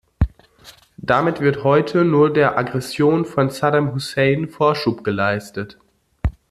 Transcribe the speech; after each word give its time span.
Damit 0.97 1.41
wird 1.41 1.63
heute 1.63 2.03
nur 2.03 2.33
der 2.33 2.57
Aggression 2.57 3.23
von 3.23 3.51
Saddam 3.51 3.93
Hussein 3.93 4.49
Vorschub 4.49 5.03
geleistet. 5.03 5.77